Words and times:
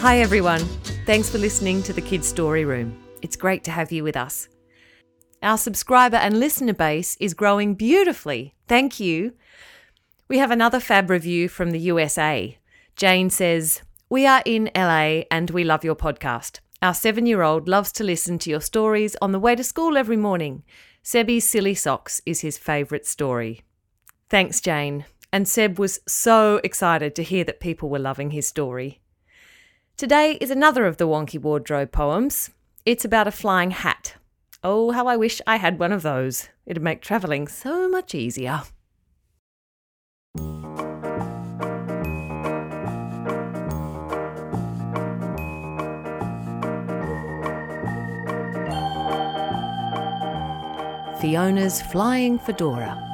Hi, 0.00 0.20
everyone. 0.20 0.60
Thanks 1.04 1.28
for 1.28 1.36
listening 1.36 1.82
to 1.82 1.92
the 1.92 2.00
Kids 2.00 2.26
Story 2.26 2.64
Room. 2.64 2.98
It's 3.20 3.36
great 3.36 3.62
to 3.64 3.70
have 3.70 3.92
you 3.92 4.02
with 4.02 4.16
us. 4.16 4.48
Our 5.42 5.58
subscriber 5.58 6.16
and 6.16 6.40
listener 6.40 6.72
base 6.72 7.18
is 7.20 7.34
growing 7.34 7.74
beautifully. 7.74 8.54
Thank 8.66 8.98
you. 8.98 9.34
We 10.26 10.38
have 10.38 10.50
another 10.50 10.80
fab 10.80 11.10
review 11.10 11.50
from 11.50 11.72
the 11.72 11.78
USA. 11.80 12.56
Jane 12.96 13.28
says, 13.28 13.82
We 14.08 14.26
are 14.26 14.42
in 14.46 14.70
LA 14.74 15.24
and 15.30 15.50
we 15.50 15.64
love 15.64 15.84
your 15.84 15.96
podcast. 15.96 16.60
Our 16.80 16.94
seven 16.94 17.26
year 17.26 17.42
old 17.42 17.68
loves 17.68 17.92
to 17.92 18.02
listen 18.02 18.38
to 18.38 18.48
your 18.48 18.62
stories 18.62 19.16
on 19.20 19.32
the 19.32 19.38
way 19.38 19.54
to 19.54 19.62
school 19.62 19.98
every 19.98 20.16
morning. 20.16 20.62
Sebby's 21.04 21.46
Silly 21.46 21.74
Socks 21.74 22.22
is 22.24 22.40
his 22.40 22.56
favourite 22.56 23.04
story. 23.04 23.64
Thanks, 24.30 24.62
Jane. 24.62 25.04
And 25.30 25.46
Seb 25.46 25.78
was 25.78 26.00
so 26.08 26.58
excited 26.64 27.14
to 27.16 27.22
hear 27.22 27.44
that 27.44 27.60
people 27.60 27.90
were 27.90 27.98
loving 27.98 28.30
his 28.30 28.46
story. 28.46 29.02
Today 30.00 30.38
is 30.40 30.50
another 30.50 30.86
of 30.86 30.96
the 30.96 31.06
Wonky 31.06 31.38
Wardrobe 31.38 31.92
poems. 31.92 32.48
It's 32.86 33.04
about 33.04 33.28
a 33.28 33.30
flying 33.30 33.70
hat. 33.70 34.14
Oh, 34.64 34.92
how 34.92 35.06
I 35.06 35.18
wish 35.18 35.42
I 35.46 35.56
had 35.56 35.78
one 35.78 35.92
of 35.92 36.00
those. 36.00 36.48
It'd 36.64 36.82
make 36.82 37.02
travelling 37.02 37.46
so 37.46 37.86
much 37.86 38.14
easier. 38.14 38.62
Fiona's 51.20 51.82
Flying 51.82 52.38
Fedora. 52.38 53.09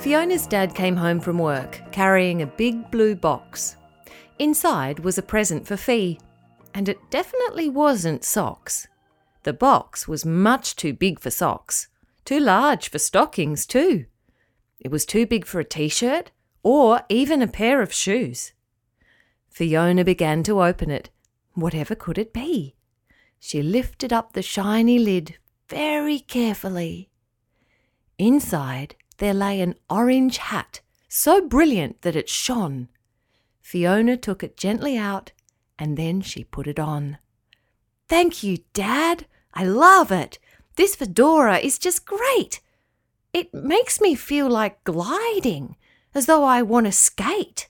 Fiona's 0.00 0.46
dad 0.46 0.76
came 0.76 0.96
home 0.96 1.18
from 1.18 1.38
work 1.38 1.82
carrying 1.90 2.40
a 2.40 2.46
big 2.46 2.88
blue 2.92 3.16
box. 3.16 3.74
Inside 4.38 5.00
was 5.00 5.18
a 5.18 5.22
present 5.22 5.66
for 5.66 5.76
Fee, 5.76 6.20
and 6.72 6.88
it 6.88 7.10
definitely 7.10 7.68
wasn't 7.68 8.22
socks. 8.22 8.86
The 9.42 9.52
box 9.52 10.06
was 10.06 10.24
much 10.24 10.76
too 10.76 10.92
big 10.92 11.18
for 11.18 11.30
socks, 11.30 11.88
too 12.24 12.38
large 12.38 12.88
for 12.90 13.00
stockings, 13.00 13.66
too. 13.66 14.06
It 14.78 14.92
was 14.92 15.04
too 15.04 15.26
big 15.26 15.44
for 15.44 15.58
a 15.58 15.64
t 15.64 15.88
shirt 15.88 16.30
or 16.62 17.02
even 17.08 17.42
a 17.42 17.48
pair 17.48 17.82
of 17.82 17.92
shoes. 17.92 18.52
Fiona 19.48 20.04
began 20.04 20.44
to 20.44 20.62
open 20.62 20.92
it. 20.92 21.10
Whatever 21.54 21.96
could 21.96 22.18
it 22.18 22.32
be? 22.32 22.76
She 23.40 23.62
lifted 23.62 24.12
up 24.12 24.32
the 24.32 24.42
shiny 24.42 25.00
lid 25.00 25.38
very 25.68 26.20
carefully. 26.20 27.10
Inside 28.16 28.94
there 29.18 29.34
lay 29.34 29.60
an 29.60 29.74
orange 29.90 30.38
hat, 30.38 30.80
so 31.08 31.40
brilliant 31.40 32.02
that 32.02 32.16
it 32.16 32.28
shone. 32.28 32.88
Fiona 33.60 34.16
took 34.16 34.42
it 34.42 34.56
gently 34.56 34.96
out 34.96 35.32
and 35.78 35.96
then 35.96 36.20
she 36.20 36.42
put 36.42 36.66
it 36.66 36.78
on. 36.78 37.18
Thank 38.08 38.42
you, 38.42 38.58
Dad. 38.72 39.26
I 39.54 39.64
love 39.64 40.10
it. 40.10 40.38
This 40.76 40.96
fedora 40.96 41.58
is 41.58 41.78
just 41.78 42.06
great. 42.06 42.60
It 43.32 43.52
makes 43.52 44.00
me 44.00 44.14
feel 44.14 44.48
like 44.48 44.82
gliding, 44.84 45.76
as 46.14 46.26
though 46.26 46.44
I 46.44 46.62
want 46.62 46.86
to 46.86 46.92
skate. 46.92 47.68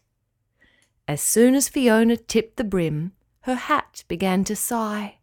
As 1.07 1.21
soon 1.21 1.55
as 1.55 1.69
Fiona 1.69 2.17
tipped 2.17 2.57
the 2.57 2.65
brim, 2.65 3.13
her 3.41 3.55
hat 3.55 4.05
began 4.09 4.45
to 4.45 4.55
sigh. 4.55 5.17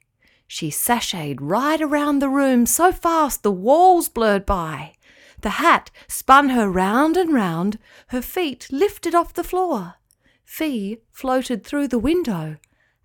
She 0.48 0.70
sashayed 0.70 1.38
right 1.40 1.82
around 1.82 2.20
the 2.20 2.30
room 2.30 2.66
so 2.66 2.92
fast 2.92 3.44
the 3.44 3.52
walls 3.52 4.10
blurred 4.10 4.46
by. 4.46 4.94
The 5.42 5.62
hat 5.62 5.92
spun 6.08 6.50
her 6.50 6.70
round 6.70 7.18
and 7.18 7.34
round, 7.34 7.78
her 8.08 8.22
feet 8.22 8.68
lifted 8.72 9.14
off 9.14 9.34
the 9.34 9.44
floor. 9.44 9.96
Fee 10.44 11.00
floated 11.12 11.64
through 11.64 11.88
the 11.88 12.00
window 12.00 12.58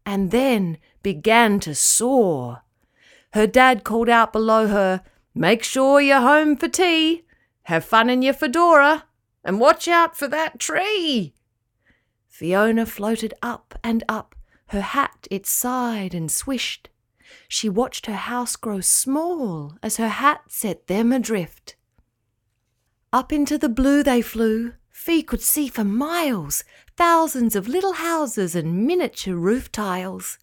and 0.07 0.31
then 0.31 0.79
began 1.03 1.61
to 1.61 1.75
soar. 1.75 2.63
Her 3.33 3.47
dad 3.47 3.85
called 3.85 4.09
out 4.09 4.33
below 4.33 4.67
her, 4.69 5.03
Make 5.35 5.63
sure 5.63 6.01
you're 6.01 6.21
home 6.21 6.57
for 6.57 6.69
tea. 6.69 7.25
Have 7.65 7.85
fun 7.85 8.11
in 8.11 8.23
your 8.23 8.35
fedora 8.35 9.05
and 9.45 9.61
watch 9.61 9.87
out 9.87 10.17
for 10.17 10.27
that 10.29 10.59
tree. 10.59 11.35
Fiona 12.29 12.85
floated 12.87 13.35
up 13.43 13.79
and 13.85 14.03
up. 14.09 14.35
Her 14.69 14.81
hat 14.81 15.29
it 15.31 15.47
sighed 15.47 16.15
and 16.15 16.31
swished. 16.31 16.89
She 17.49 17.69
watched 17.69 18.07
her 18.07 18.17
house 18.17 18.57
grow 18.57 18.81
small 18.81 19.77
as 19.83 19.99
her 19.99 20.09
hat 20.09 20.43
set 20.49 20.87
them 20.89 21.13
adrift. 21.13 21.77
Up 23.13 23.33
into 23.33 23.59
the 23.59 23.69
blue 23.69 24.05
they 24.05 24.23
flew. 24.23 24.75
Fee 24.89 25.23
could 25.23 25.41
see 25.41 25.67
for 25.69 25.83
miles 25.83 26.63
thousands 26.97 27.57
of 27.57 27.67
little 27.67 27.95
houses 27.95 28.55
and 28.55 28.87
miniature 28.87 29.35
roof 29.35 29.73
tiles. 29.73 30.39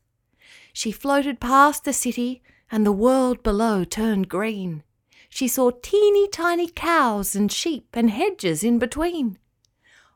She 0.73 0.91
floated 0.91 1.39
past 1.39 1.85
the 1.85 1.93
city, 1.93 2.41
and 2.69 2.85
the 2.85 2.91
world 2.91 3.41
below 3.41 3.85
turned 3.85 4.27
green. 4.27 4.83
She 5.29 5.47
saw 5.47 5.71
teeny 5.81 6.27
tiny 6.27 6.67
cows 6.67 7.35
and 7.35 7.49
sheep 7.49 7.87
and 7.93 8.09
hedges 8.09 8.63
in 8.63 8.79
between. 8.79 9.37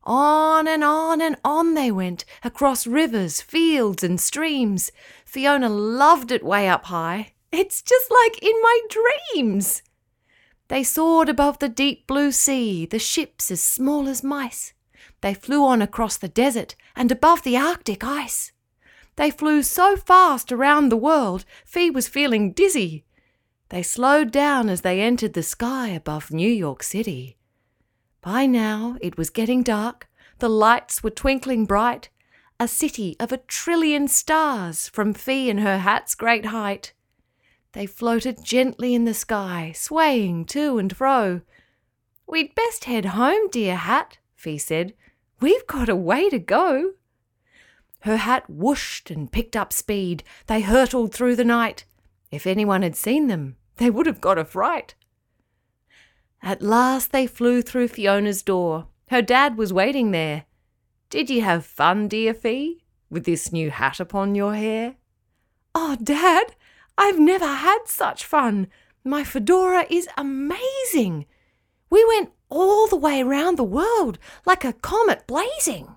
On 0.03 0.67
and 0.67 0.83
on 0.83 1.21
and 1.21 1.37
on 1.45 1.73
they 1.73 1.91
went, 1.91 2.25
across 2.43 2.85
rivers, 2.85 3.39
fields, 3.39 4.03
and 4.03 4.19
streams. 4.19 4.91
Fiona 5.25 5.69
loved 5.69 6.31
it 6.31 6.43
way 6.43 6.67
up 6.67 6.85
high. 6.85 7.33
It's 7.51 7.81
just 7.81 8.11
like 8.11 8.43
in 8.43 8.59
my 8.61 8.79
dreams. 8.89 9.83
They 10.71 10.85
soared 10.85 11.27
above 11.27 11.59
the 11.59 11.67
deep 11.67 12.07
blue 12.07 12.31
sea, 12.31 12.85
the 12.85 12.97
ships 12.97 13.51
as 13.51 13.61
small 13.61 14.07
as 14.07 14.23
mice. 14.23 14.71
They 15.19 15.33
flew 15.33 15.65
on 15.65 15.81
across 15.81 16.15
the 16.15 16.29
desert 16.29 16.77
and 16.95 17.11
above 17.11 17.43
the 17.43 17.57
Arctic 17.57 18.05
ice. 18.05 18.53
They 19.17 19.31
flew 19.31 19.63
so 19.63 19.97
fast 19.97 20.49
around 20.49 20.87
the 20.87 20.95
world, 20.95 21.43
Fee 21.65 21.89
was 21.89 22.07
feeling 22.07 22.53
dizzy. 22.53 23.03
They 23.67 23.83
slowed 23.83 24.31
down 24.31 24.69
as 24.69 24.79
they 24.79 25.01
entered 25.01 25.33
the 25.33 25.43
sky 25.43 25.89
above 25.89 26.31
New 26.31 26.49
York 26.49 26.83
City. 26.83 27.35
By 28.21 28.45
now 28.45 28.95
it 29.01 29.17
was 29.17 29.29
getting 29.29 29.63
dark, 29.63 30.07
the 30.39 30.47
lights 30.47 31.03
were 31.03 31.09
twinkling 31.09 31.65
bright, 31.65 32.07
a 32.61 32.67
city 32.69 33.17
of 33.19 33.33
a 33.33 33.43
trillion 33.45 34.07
stars 34.07 34.87
from 34.87 35.13
Fee 35.13 35.49
and 35.49 35.59
her 35.59 35.79
hat's 35.79 36.15
great 36.15 36.45
height. 36.45 36.93
They 37.73 37.85
floated 37.85 38.43
gently 38.43 38.93
in 38.93 39.05
the 39.05 39.13
sky, 39.13 39.71
swaying 39.75 40.45
to 40.45 40.77
and 40.77 40.95
fro. 40.95 41.41
We'd 42.27 42.55
best 42.55 42.85
head 42.85 43.05
home, 43.05 43.49
dear 43.49 43.75
hat, 43.75 44.17
Fee 44.35 44.57
said. 44.57 44.93
We've 45.39 45.65
got 45.67 45.89
a 45.89 45.95
way 45.95 46.29
to 46.29 46.39
go. 46.39 46.93
Her 48.01 48.17
hat 48.17 48.49
whooshed 48.49 49.09
and 49.09 49.31
picked 49.31 49.55
up 49.55 49.71
speed. 49.71 50.23
They 50.47 50.61
hurtled 50.61 51.13
through 51.13 51.35
the 51.35 51.45
night. 51.45 51.85
If 52.29 52.45
anyone 52.45 52.81
had 52.81 52.95
seen 52.95 53.27
them, 53.27 53.55
they 53.77 53.89
would 53.89 54.05
have 54.05 54.21
got 54.21 54.37
a 54.37 54.45
fright. 54.45 54.95
At 56.41 56.61
last 56.61 57.11
they 57.11 57.27
flew 57.27 57.61
through 57.61 57.89
Fiona's 57.89 58.41
door. 58.41 58.87
Her 59.09 59.21
dad 59.21 59.57
was 59.57 59.71
waiting 59.71 60.11
there. 60.11 60.45
Did 61.09 61.29
you 61.29 61.41
have 61.41 61.65
fun, 61.65 62.07
dear 62.07 62.33
Fee, 62.33 62.83
with 63.09 63.25
this 63.25 63.51
new 63.51 63.69
hat 63.69 63.99
upon 63.99 64.33
your 64.33 64.55
hair? 64.55 64.95
Oh, 65.75 65.97
Dad, 66.01 66.55
I've 66.97 67.19
never 67.19 67.47
had 67.47 67.79
such 67.85 68.25
fun. 68.25 68.67
My 69.03 69.23
fedora 69.23 69.85
is 69.89 70.07
amazing. 70.17 71.25
We 71.89 72.05
went 72.05 72.31
all 72.49 72.87
the 72.87 72.97
way 72.97 73.21
around 73.21 73.57
the 73.57 73.63
world 73.63 74.19
like 74.45 74.63
a 74.63 74.73
comet 74.73 75.25
blazing. 75.25 75.95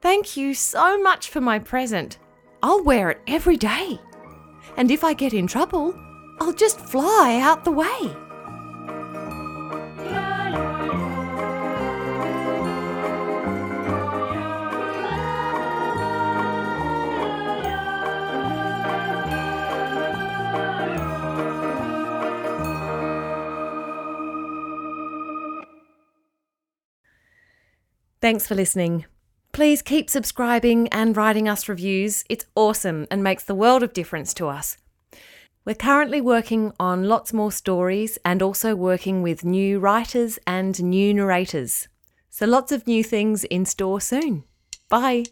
Thank 0.00 0.36
you 0.36 0.54
so 0.54 1.00
much 1.02 1.28
for 1.28 1.40
my 1.40 1.58
present. 1.58 2.18
I'll 2.62 2.82
wear 2.82 3.10
it 3.10 3.20
every 3.26 3.56
day. 3.56 3.98
And 4.76 4.90
if 4.90 5.02
I 5.02 5.14
get 5.14 5.32
in 5.32 5.46
trouble, 5.46 5.94
I'll 6.40 6.52
just 6.52 6.78
fly 6.80 7.40
out 7.42 7.64
the 7.64 7.72
way. 7.72 8.27
Thanks 28.20 28.46
for 28.48 28.56
listening. 28.56 29.04
Please 29.52 29.80
keep 29.80 30.10
subscribing 30.10 30.88
and 30.88 31.16
writing 31.16 31.48
us 31.48 31.68
reviews. 31.68 32.24
It's 32.28 32.46
awesome 32.56 33.06
and 33.10 33.22
makes 33.22 33.44
the 33.44 33.54
world 33.54 33.82
of 33.82 33.92
difference 33.92 34.34
to 34.34 34.48
us. 34.48 34.76
We're 35.64 35.74
currently 35.74 36.20
working 36.20 36.72
on 36.80 37.08
lots 37.08 37.32
more 37.32 37.52
stories 37.52 38.18
and 38.24 38.42
also 38.42 38.74
working 38.74 39.22
with 39.22 39.44
new 39.44 39.78
writers 39.78 40.38
and 40.46 40.82
new 40.82 41.14
narrators. 41.14 41.86
So 42.28 42.46
lots 42.46 42.72
of 42.72 42.86
new 42.86 43.04
things 43.04 43.44
in 43.44 43.64
store 43.64 44.00
soon. 44.00 44.44
Bye. 44.88 45.24